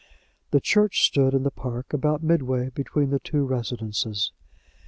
[0.49, 4.31] The church stood in the park, about midway between the two residences.